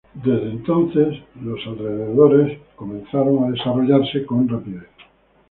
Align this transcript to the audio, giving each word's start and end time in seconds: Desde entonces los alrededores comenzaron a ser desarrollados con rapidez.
Desde 0.15 0.49
entonces 0.49 1.13
los 1.43 1.59
alrededores 1.67 2.57
comenzaron 2.75 3.37
a 3.37 3.41
ser 3.41 3.51
desarrollados 3.59 4.09
con 4.27 4.49
rapidez. 4.49 4.89